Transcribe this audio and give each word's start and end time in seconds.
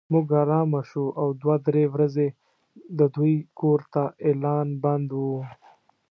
موږ 0.13 0.27
ارامه 0.41 0.81
شوو 0.89 1.15
او 1.21 1.27
دوه 1.41 1.55
درې 1.67 1.83
ورځې 1.93 2.27
د 2.99 2.99
دوی 3.15 3.35
کور 3.59 3.79
ته 3.93 4.03
اعلان 4.27 4.67
بند 4.83 5.09
و. 5.13 5.23